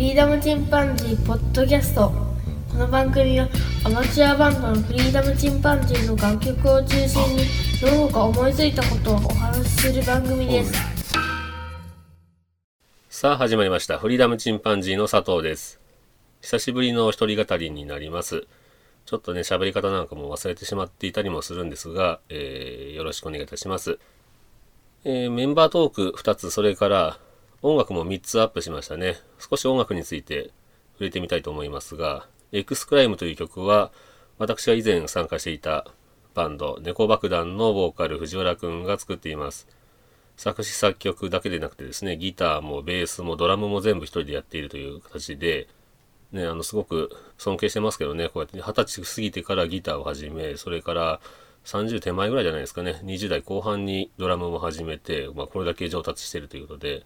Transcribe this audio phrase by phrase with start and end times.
[0.00, 2.10] リーダムチンパンジーポッドキャスト
[2.70, 3.46] この番組は
[3.84, 7.44] アマチュアバンドのフリーダムチンパンジーの楽曲を中心に
[7.82, 10.72] どうか思いついたことをお話しする番組です
[13.10, 13.98] さあ始まりました。
[13.98, 15.78] フリーダムチンパンジーの佐藤です。
[16.40, 18.46] 久しぶりの一人語りになります。
[19.04, 23.98] ちょっとね、喋り方なんかも忘れてしまっていたりもするんですが、えーよろしくお願いいたします。
[25.04, 27.18] えーメンバートーク2つ、それから
[27.62, 29.16] 音楽も3つアップしましたね。
[29.38, 30.50] 少し音楽について
[30.94, 33.92] 触れてみたいと思いますが、エクスクライムという曲は、
[34.38, 35.86] 私が以前参加していた
[36.34, 39.68] バンド、猫爆弾のボーカル藤原くんが作っています。
[40.38, 45.68] 作詞作曲だけでなくてですね、ギターもベースもドラムも全部一人でやっているという形で、
[46.32, 51.20] ね、あの、すごく尊敬してますけどね、こうやって二十歳過ぎてからギターを始め、それから
[51.64, 57.04] 30手前ぐらいじゃないですかね、20代後半にドラムも始めて、まあ、これだけ上達しているということで、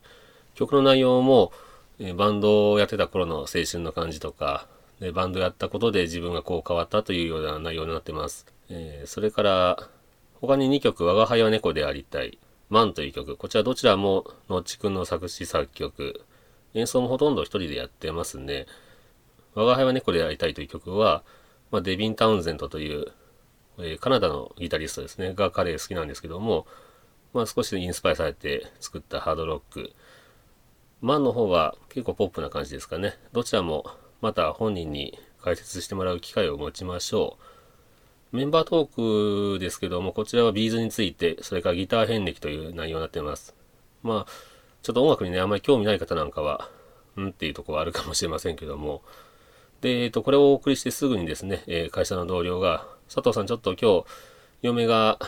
[0.54, 1.52] 曲の内容も、
[1.98, 4.66] えーバンドをやってた頃の青春の感じとか、
[5.00, 8.46] でバンドやったことで自分がこう変わったというような内容になってます。
[8.68, 9.88] えーそれから、
[10.40, 12.38] 他に2曲、我が輩は猫でありたい、
[12.70, 16.22] マンという曲、こちらどちらものっちくんの作詞作曲、
[16.74, 18.66] 演奏もほとんど一人でやってますね。
[19.54, 21.22] 我が輩は猫でありたいという曲は、
[21.70, 23.12] まあ、デビン・タウンゼントという、
[23.78, 26.66] えーカナダのギタリストですね、が彼好きなんですけども、
[27.32, 29.92] まあ、少しインスパイされて作ったハードロック。
[31.04, 33.12] マンの方は結構ポップな感じですかね。
[33.34, 33.84] どちらも
[34.22, 37.36] また本人に解説してもらう機会を持ちましょ
[38.32, 38.36] う。
[38.38, 43.54] メンバートークですけども、こちらはビーズについて、それからギター遍歴という内容になっています。
[44.02, 44.32] まあ、
[44.80, 46.70] ちょっと音楽にね、あんまり興味ない方なんかは、
[47.16, 49.02] うんっていうとこはあるかもしれませんけども、
[49.82, 54.06] で、えっと、これをお送りしてすぐにですね、え会社の同僚が、佐藤さんちょっと今日、
[54.62, 55.18] 嫁が、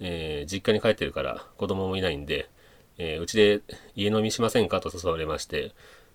[0.00, 2.50] えー実家に帰ってるから子供もいないんで、
[2.98, 3.60] えーうちで
[3.94, 5.72] 家飲みしませんかと誘われまして、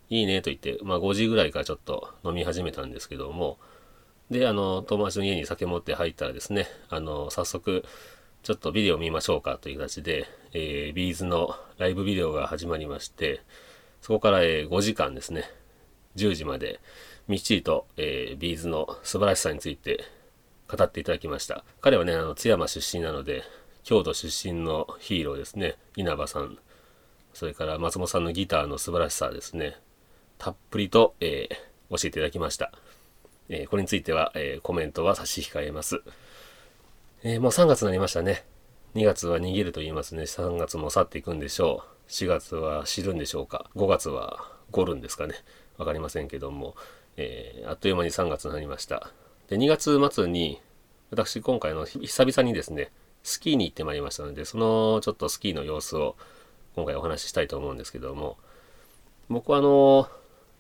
[0.10, 3.58] いいねと言って、まあ5時ぐらいからちょっと飲み始めたんですけども、
[4.32, 7.86] で、あの、友達の家に酒持って入ったらですね、あの、早速、
[8.44, 13.42] ちょっとビデオ見ましょうかという形で、えービーズのライブビデオが始まりまして、
[14.02, 15.44] そこから、えー5時間ですね、
[16.16, 16.80] 10時まで、
[17.28, 20.04] みっちりと、えービーズの素晴らしさについて
[20.70, 21.64] 語っていただきました。
[21.82, 23.44] 彼はね、あの、津山出身なので、
[23.84, 26.58] 郷土出身のヒーローですね、稲葉さん、
[27.38, 29.76] それから松本さんのギターの素晴らしさですね、
[30.40, 31.56] たっぷりと、えー
[31.92, 32.72] 教えていただきました。
[33.48, 36.02] えーこれについては、えーコメントは差し控えます。
[37.22, 38.44] えもう3月になりましたね。
[38.96, 40.24] 2月は逃げると言いますね。
[40.24, 42.10] 3月も去っていくんでしょう。
[42.10, 43.70] 4月は知るんでしょうか。
[43.76, 45.36] 5月はゴるんですかね。
[45.78, 46.74] わかりませんけども、
[47.18, 49.12] えあっという間に3月になりました。
[49.48, 50.60] で、2月末に、
[51.12, 56.16] 私今回の久々にですね、スキーに行ってまいりましたので、そのちょっとスキーの様子を
[56.78, 58.38] 今回お話ししたいと思うんですけども、
[59.30, 60.08] 僕はあの、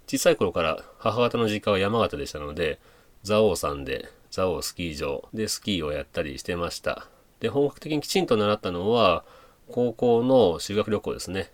[0.07, 2.79] 小さい頃から母方の実家は山形でしたので、
[3.23, 7.07] 蔵王山で、蔵王スキー場でスキーをやったりしてました。
[7.39, 9.25] で、本格的にきちんと習ったのは、
[9.69, 11.51] 高校の修学旅行ですね。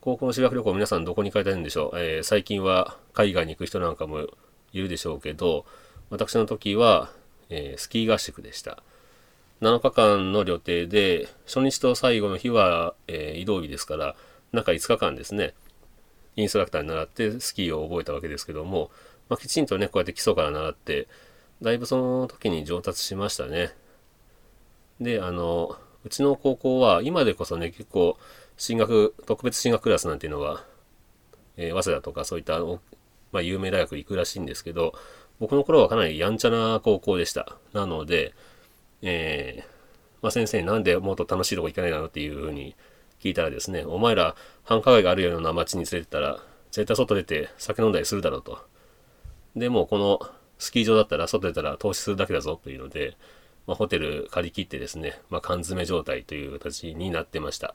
[0.00, 4.28] 高校の修学旅行皆さんどこに行かれたんでしょう、えー最近は海外に行く人なんかも
[4.72, 5.66] いるでしょうけど、
[6.08, 7.10] 私の時は、
[7.48, 8.84] えースキー合宿でした。
[9.60, 14.16] 7日間の旅程で、初日と最後の日は、えー移動日ですから、
[14.52, 15.54] 中5日間ですね、
[16.36, 18.90] インストラクターに習ってスキーを覚えたわけですけども、
[19.28, 21.08] まあ、きちんとね、こうやって基礎から習って、
[21.62, 23.72] だいぶその時に上達しましたね。
[25.00, 28.16] で、あの、うちの高校は今でこそね、結構
[28.56, 30.64] 進学、特別進学クラスなんていうのは、
[31.56, 32.58] えー早稲田とかそういった、
[33.32, 34.94] まあ、有名大学行くらしいんですけど、
[35.38, 37.56] 僕の頃はかなりやんちゃな高校でした。
[37.72, 38.34] なので、
[39.02, 39.80] えー
[40.22, 42.76] まあ、先生なんでもっと楽しいとこ行かないのっていうふうに
[43.20, 44.34] 聞いたらですね、お前ら
[44.64, 46.40] 繁華街があるような街に連れてったら、
[46.70, 48.58] 絶対外出て酒飲んだりするだろうと。
[49.56, 50.20] でもこの
[50.58, 53.16] スキー場だったら外出たら投資するだけだぞというので、
[53.66, 57.74] まあ、ホテル借り切ってですね、まあ、缶詰状態という形になってました。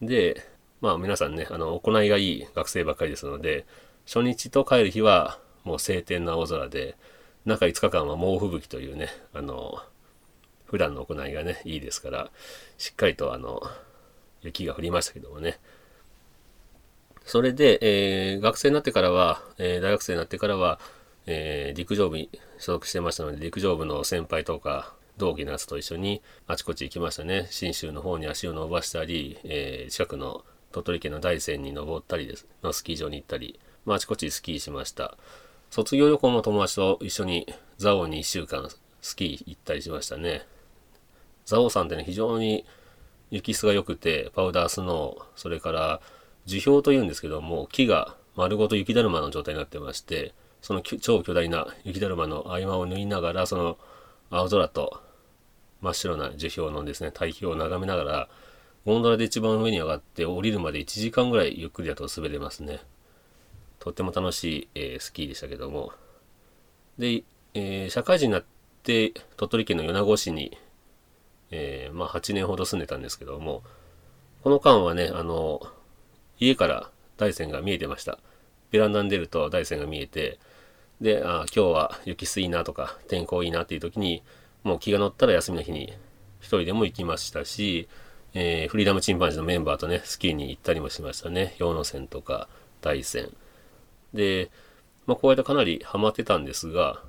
[0.00, 0.42] で、
[0.80, 3.66] まあ皆さんね、あの、行いがいい学生ばっかりですので、
[4.06, 6.96] 初日と帰る日はもう晴天な青空で、
[7.46, 9.82] 中5日間は猛吹雪というね、あの、
[10.74, 12.30] 普段の行いがね、いいですから、
[12.78, 13.62] しっかりとあの、
[14.42, 15.60] 雪が降りましたけどもね。
[17.24, 20.80] それで、えー学生になってからは、えー大学生になってからは、
[21.26, 22.28] えー陸上部に
[22.58, 27.46] 所属してましたので、陸上部の先輩とか、同期のやつと一緒にあちこち行きましたね。
[27.52, 35.16] 信州の方に足を伸ばしたり、えー近くの鳥取県の大山に登ったりです、のスキー場に行ったり、まあ、あちこちスキーしました。
[35.70, 37.46] 卒業旅行も友達と一緒に
[37.78, 38.68] 蔵王に1週間
[39.02, 40.52] スキー行ったりしましたね。
[41.48, 42.64] 蔵王山ってね、非常に
[43.30, 46.00] 雪質が良くて、パウダースノー、それから
[46.46, 53.78] 樹氷というんですけども、木が丸ごと雪だるまの状態になってましてその超巨大な雪だるまの合間を縫いながらその
[54.30, 55.00] 青空と
[55.80, 58.28] 真っ白な樹氷のですね対比を眺めながら
[58.84, 62.80] ゴンドラで一番上に上がって降りるまで1時間ぐらいゆっくりだと滑れますね。
[63.78, 65.92] とっても楽しい、えー、スキーでしたけども。
[66.98, 67.22] で、
[67.54, 68.44] えー、社会人になっ
[68.82, 70.58] て鳥取県の米子市に、
[71.54, 73.62] えー、まあ8年ほど住んでたんですけども
[74.42, 75.60] この間はねあの
[76.38, 78.18] 家から大山が見えてました
[78.70, 80.38] ベランダに出ると大山が見えて
[81.00, 84.22] で、あ今日は雪質いなとか、天候いいなっていう時に、
[84.62, 85.92] もう気が乗ったら休みの日に
[86.40, 87.88] 一人でも行きましたし、
[88.32, 91.54] えー、フリーダムチンパンジーのメンバーとね、スキーに行ったりもしましたね。
[91.58, 92.48] 陽野線とか
[92.80, 93.30] 大山。
[94.12, 94.50] で、
[95.06, 97.02] まあ、こうやってかなりハマってたんですが、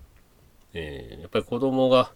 [0.74, 2.12] えー、やっぱり子供が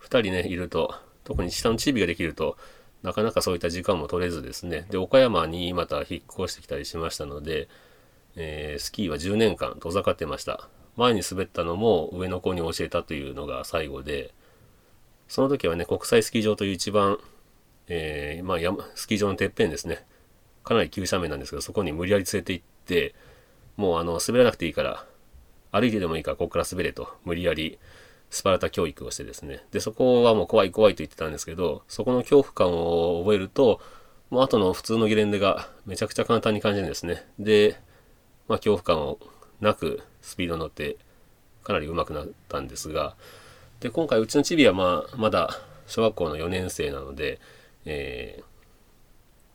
[0.00, 2.56] 2人ね、いると、特に下のチビができると、
[3.02, 4.86] なかなかそういった時間も取れずですね。
[4.90, 6.04] で、岡山にまた引っ
[6.44, 7.68] 越してきたりしましたので、
[8.36, 10.68] えー、スキーは10年間遠ざかってました。
[10.96, 14.32] 前に滑ったのも上の子に教えたというのが最後で、
[15.26, 17.18] その時はね、国際スキー場という一番、
[17.88, 18.58] えー、まあ、
[18.94, 20.04] スキー場のてっぺんですね。
[20.62, 23.14] かなり急斜面なんですけど、そこに無理やり連れて行って、
[23.76, 25.04] もうあの、滑らなくていいから、
[25.72, 27.78] 歩いてでもいいからここから滑れと、無理やり
[28.32, 29.64] スパルタ教育をしてですね。
[29.70, 33.80] で、そこはもう怖い怖いと言ってたんですけど、そこの恐怖感を覚えると、
[34.30, 37.26] もう後の普通のゲレンデがめちゃくちゃ簡単に感じるんですね。
[37.38, 37.78] で、
[38.48, 39.18] まあ恐怖感を
[39.62, 40.96] なくスピードに乗って
[41.62, 43.14] かなり上手くなったんですが
[43.80, 45.50] で今回うちのチビはまあまだ
[45.86, 47.40] 小学校の4年生なので、
[47.84, 48.42] え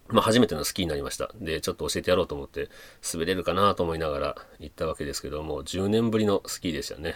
[0.09, 2.69] ー、まあ、初めてのスキーになりましたでちょっと教えてやろうと思って
[3.13, 7.15] 滑れるかなと思いながら行ったわけですけども10年ぶりのスキーでしたね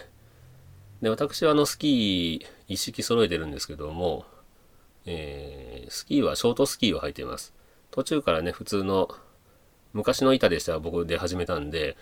[1.02, 4.24] で私はあのスキー一式揃えてるんですけども、
[5.04, 7.52] えー、スキーはショートスキーを履いています
[7.90, 9.08] 途中からね普通の
[9.92, 11.96] 昔の板でしたら僕で始めたんで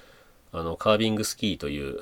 [0.52, 2.00] あの、カービングスキーという、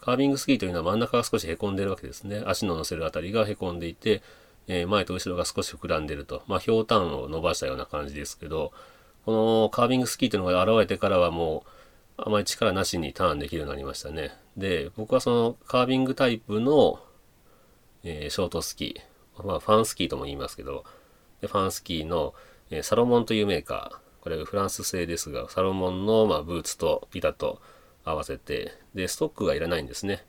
[0.00, 2.42] カービングスキーというのは真ん中が少しへこんでるわけですね。
[2.46, 4.22] 足の乗せるあたりがへこんでいて、
[4.68, 6.42] えー、前と後ろが少し膨らんでると。
[6.46, 8.72] まあ、ひょうたんを伸ばしたような感じですけど、
[9.24, 11.70] このカービングスキーというのが現れてからはもう、
[12.16, 14.32] あまり力なしにターンできるようになりましたね。
[14.56, 17.00] で、僕はそのカービングタイプの、
[18.04, 20.84] えー、ショートスキー、まあ、ファンスキーとも言いますけど、
[21.40, 22.34] でファンスキーの、
[22.70, 27.60] えー、サロモンというメーカー、これフランス製ですが、サロモンの、まあ、ブーツと板と
[28.04, 30.24] 合わせて、で、ストックがいらないんですね。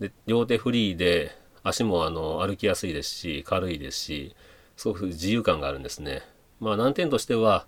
[0.00, 1.30] で、両手フリーで、
[1.62, 4.36] 足もあの歩きやすいですし、軽いですし、
[4.76, 6.22] すごく自由感があるんですね。
[6.60, 7.66] まあ難点としては、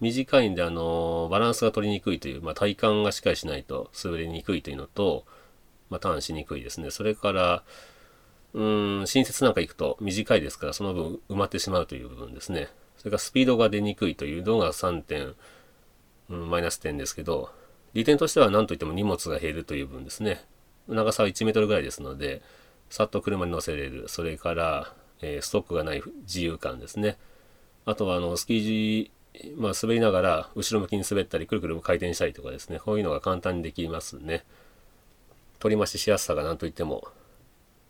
[0.00, 5.24] 短いんであのバランスが取りにくいという、まあ、体幹がしっかりしないと滑りにくいというのと、
[5.88, 6.90] まあ、ターンしにくいですね。
[6.90, 7.62] それから、
[8.52, 8.62] う
[9.02, 12.68] ん、新設なんか行くと短いですから、その分埋まってしまうという部分ですね。
[12.98, 15.34] それからスピードが出にくいというのが3点、
[16.30, 17.50] うん、マイナス点ですけど、
[17.94, 20.44] 利点としては何といっても荷物が減るという部分ですね。
[20.88, 22.42] 長さは1メートルぐらいですので、
[22.90, 24.08] さっと車に乗せれる。
[24.08, 27.16] それから、えー、ストックがない自由感ですね。
[27.84, 29.10] あとは、あの、スキー
[29.56, 34.44] まあ、滑りながら後ろ向きに滑ったり、くるくる回転したりとかですね、こういうのが簡単にできますね。
[35.58, 37.06] 取り増ししやすさが何といっても、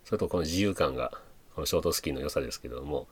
[0.05, 1.13] それとこの自由感が、
[1.55, 3.09] このショートスキーの良さですけども、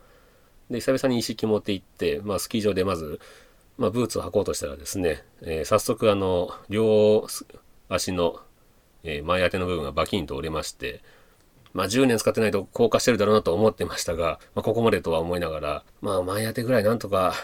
[0.70, 3.20] で、久々に意識持って行って、まあ、スキー場でまず、
[3.76, 7.26] まあ、ブーツを履こうとしたらですね、えー、早速、あの、両
[7.88, 8.40] 足の、
[9.02, 11.02] え、前当ての部分がバキンと折れまして、
[11.72, 17.34] まあ、10年使ってないと硬化してるだろうなと思ってましたが、まあ、ここまでとは思いながら、まあ、前当てぐらいなんとか、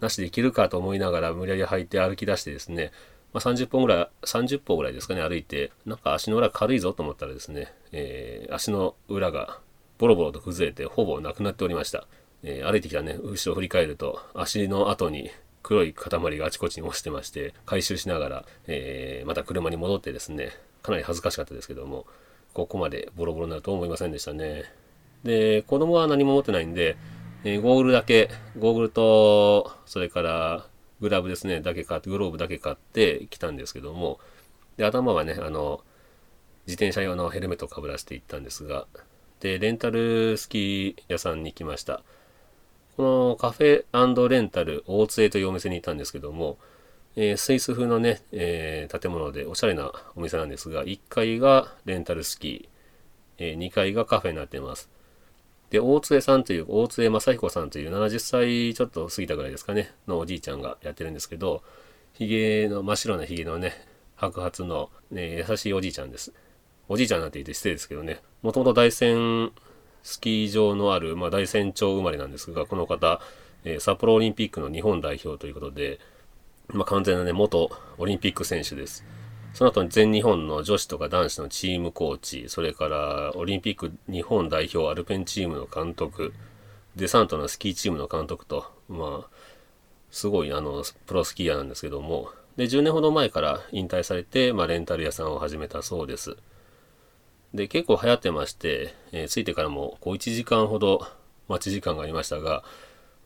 [0.00, 2.92] なしでいけるかと思いながら、無理やり履いて歩き出してですね、
[3.32, 9.58] まあ、30本ぐらい、30歩ぐらいですかね、歩いて、なんか足の裏軽いぞと思ったらですね、えー、足の裏が
[9.98, 12.06] ボロボロと崩れて、ほぼなくなっておりました。
[12.42, 15.30] えー、歩いてきたね、後ろを振り返ると、足の後に
[15.62, 20.50] 黒い塊があちこちに落ちてまして、回収しながら、えー、また車に戻ってですね、
[20.82, 22.06] かなり恥ずかしかったですけども、
[22.52, 24.64] ここまでボロボロになると思いませんでしたね。
[25.24, 26.96] で、子供は何も持ってないんで、
[27.44, 30.66] えー、ゴーグルだけ、ゴーグルと、それから
[31.00, 34.18] グラブですね、だけ買って、グローブだけ買ってきたんですけども、
[34.78, 35.82] で、頭はね、あの、
[36.66, 38.86] 自転車用のヘルメットをかぶらせていったんですが、
[39.40, 42.02] で、レンタルスキー屋さんに来ました。
[42.96, 46.56] このカフェレンタル大津江というお店にいたんですけども、
[47.16, 54.93] えー、スイス風のね、えー、建物でおしゃれなお店なんですが、1階がレンタルスキー、えー、2階がカフェになっています。
[55.74, 61.64] で、大津江さんという、大津江正彦さんという70歳ちょっと過ぎたぐらいですかね、のおじいちゃんがやってるんですけど、
[62.12, 63.72] 髭の、真っ白な髭のね、
[64.14, 66.32] 白髪の、ね、優しいおじいちゃんです。
[66.88, 69.50] おじいちゃんなんて言って失礼ですけどね、もともと大山
[70.04, 73.20] スキー場のある、まあ、大山町生まれなんですが、この方、
[73.64, 75.98] えー、札幌オリンピックの日本代表ということで、
[76.68, 79.04] まあ、完全なね元オリンピック選手です
[79.54, 86.34] その後に全日本の女子とか男子のチームコーチそれからオリンピック日本代表アルペンチームの監督
[86.96, 89.28] デサントのスキーチームの監督とまあ
[90.10, 96.36] すごいあのプロスキーヤーなんですけどもで10年ほど前から引退されて、まあ、レンタル屋さんを始めたそうです。
[97.52, 101.06] で結構流行ってまして、えー、着いてからもこう1時間ほど
[101.48, 102.64] 待ち時間がありましたが、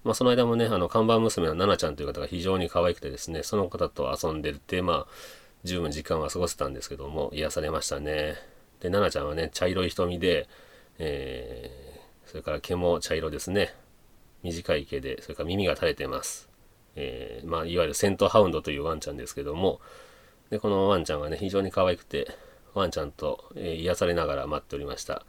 [0.04, 5.06] まあ、その間もねあの看板娘の奈々ちゃんという方が非常に可愛くてですねその方と遊んでるってまあ
[5.64, 8.36] 十分時間は過ごせたんですけども癒されましたね。
[8.80, 10.48] で奈々ちゃんはね茶色い瞳で、
[10.98, 13.74] えー、それから毛も茶色ですね。
[14.42, 16.48] 短い毛でそれから耳が垂れてます。
[16.94, 19.80] えー、まあ、いわゆるセントハウンドというワンちゃんですけども
[20.50, 22.26] でこのワンちゃんがね非常に可愛くて
[22.74, 25.24] ワンちゃんと、えー、癒されながら待っておりました。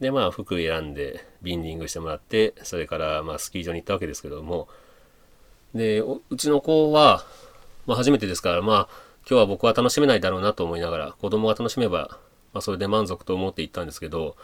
[0.00, 4.68] でまあ服選んでビンディングしてもらってそれからまあスキー場に行ったわけですけども
[5.74, 7.24] でうちの子は、
[7.86, 12.18] まあ、初めてですからまあ今日は僕は楽しめないだろうなと思いながら子供が楽しめば、
[12.52, 14.36] まあ、それで満足と思って行ったんですけど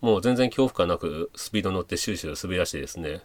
[0.00, 3.20] もう全然恐怖感なくスピード乗ってシューシュー滑らしてですね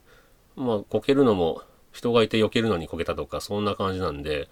[0.55, 1.61] まあこけるのも
[1.91, 4.49] 人がいて避けるのにこけたとかそんな感じなんで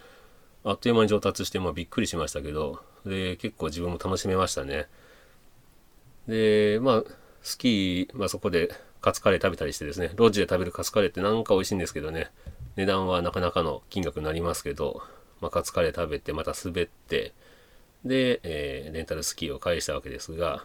[0.64, 4.88] あっという間に上達して、まあ、びっくりしましたけどで結構自分も楽しめましたね。
[6.28, 7.04] でまあ
[7.44, 12.32] スキー、まあ、そこでカツカレー食べたりしてですねロッジで食べるカツカレーってなんか美味しいんですけどね
[12.76, 15.04] 値段はなかなかの金額になりますけど、
[15.42, 17.34] まあ、カツカレー食べてまた滑って
[18.04, 20.64] で、えー、レンタルスキーを返したわけですが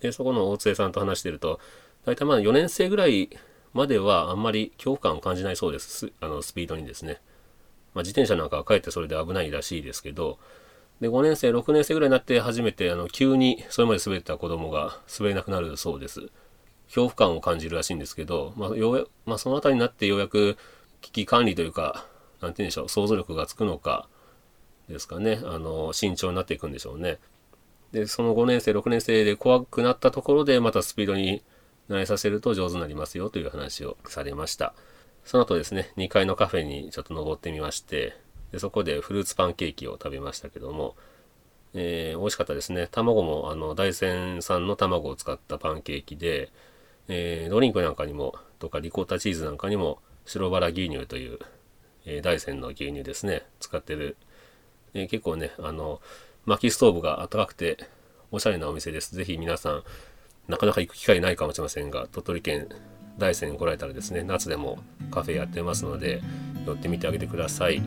[0.00, 1.60] でそこの大津江さんと話してると
[2.04, 3.30] 大体まあ4年生ぐらい
[3.72, 6.10] まではあんまり恐怖感を感じないそうです。
[6.20, 7.20] あのスピードにですね、
[7.94, 10.38] まあ、自転車なんかはかえってそれで危ないらしいですけど
[11.00, 16.30] で5年生6年生ぐらいになって初めてあの急にそれまで滑ってた子供が滑れなくなるそうです。
[16.86, 20.56] 恐怖感を感じるらしいんですけど、まあようやまあ、その辺りになってようやく
[21.00, 22.04] 危機管理というか
[22.40, 24.08] 何て言うんでしょう想像力がつくのか
[24.88, 27.18] ですかねあの慎重になっていくんでしょうね
[27.92, 31.42] でその5年生6年生で怖くなったところでまたスピードに
[31.90, 34.74] 慣れさせると上手になりますよという話をされました。
[35.24, 38.16] その後ですね、2階のカフェにちょっと登ってみまして、
[38.52, 40.94] でそこでフルーツパンケーキを食べましたけども、
[41.74, 42.88] えー、美味しかったですね。
[42.90, 46.52] 卵もあの大山産の卵を使ったパンケーキで、
[47.08, 51.40] えー、ドリンクなんかにも、とかリコータチーズなんかにも白バラ牛乳という、
[52.16, 54.16] え、大山の牛乳ですね、使ってる、
[54.94, 56.00] え、結構ね、あの、
[56.44, 57.78] 薪ストーブが暖かくて
[58.30, 59.14] おしゃれなお店です。
[59.14, 59.82] ぜひ皆さん、
[60.50, 62.66] なかなか行く機会ないかもしれませんが鳥取県
[63.18, 64.78] 大山に来られたらですね夏でも
[65.10, 66.20] カフェやってますので
[66.66, 67.82] 寄ってみてあげてください、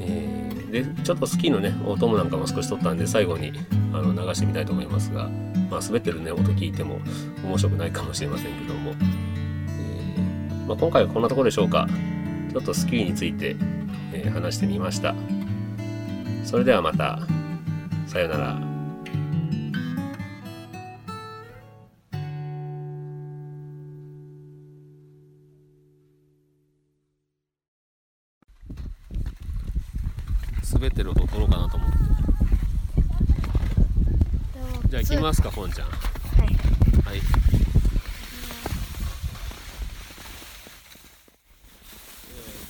[0.00, 3.52] えー、でちょっとスキーのね音もなんかも少し撮ったんで最後に
[3.92, 5.28] あの流してみたいと思いますが、
[5.70, 6.98] まあ、滑ってるね音聞いても
[7.42, 11.88] 面白くないかもしれませんけども、えー、まあ、今回はこんなところでしょうか。
[12.54, 13.56] ちょっとスキーについて、
[14.12, 15.12] えー、話してみました。
[16.44, 17.18] それではまた。
[18.06, 18.60] さようなら。
[30.72, 31.96] 滑ってる音取ろうかなと思って。
[34.90, 35.88] じゃあ行きますかポンちゃん。
[35.88, 35.94] は
[36.44, 36.46] い。
[37.04, 37.54] はい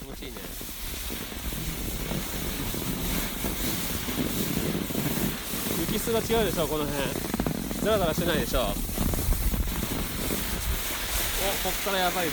[0.04, 0.38] 気持ちいいね
[5.80, 7.02] 雪質が違うでしょこの辺。
[7.82, 8.60] ザラザラしてないでしょ。
[8.60, 8.70] おこ
[11.70, 12.32] っからやばいぜ。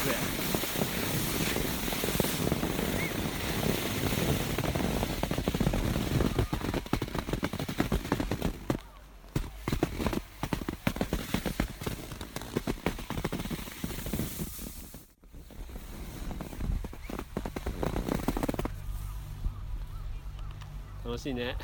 [21.04, 21.56] 楽しいね。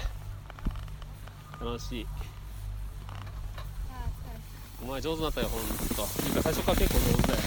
[1.59, 2.07] 楽しい。
[4.83, 6.01] お前上手だったよほんと。
[6.27, 7.39] いうか最初から結構上手だよ。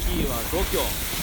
[0.00, 1.19] キーは度胸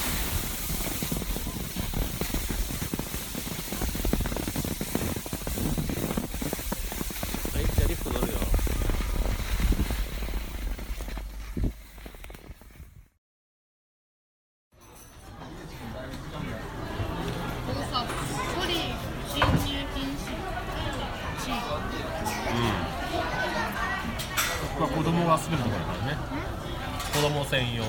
[27.58, 27.84] 専用。
[27.84, 27.88] ち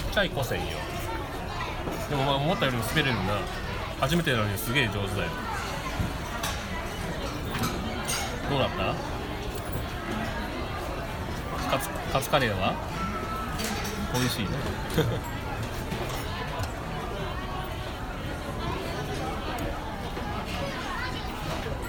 [0.00, 0.66] っちゃい子専用。
[2.08, 3.38] でもまあ思ったよりも滑れるな。
[4.00, 5.30] 初めてなのにすげえ上手だよ。
[8.50, 8.96] どうだった？
[11.70, 12.74] カツカツカレーは？
[14.12, 14.48] 美味しいね。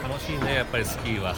[0.07, 1.33] 楽しいねやっぱりスキーは。